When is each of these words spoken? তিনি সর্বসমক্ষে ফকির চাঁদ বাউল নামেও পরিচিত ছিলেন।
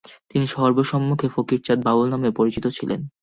তিনি 0.31 0.45
সর্বসমক্ষে 0.47 1.27
ফকির 1.35 1.59
চাঁদ 1.63 1.79
বাউল 1.85 2.07
নামেও 2.09 2.37
পরিচিত 2.39 2.65
ছিলেন। 2.77 2.99